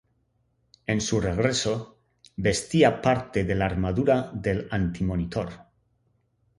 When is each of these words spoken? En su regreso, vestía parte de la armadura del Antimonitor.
En 0.87 0.99
su 0.99 1.21
regreso, 1.21 1.99
vestía 2.35 3.03
parte 3.03 3.43
de 3.43 3.53
la 3.53 3.65
armadura 3.67 4.31
del 4.33 4.67
Antimonitor. 4.71 5.65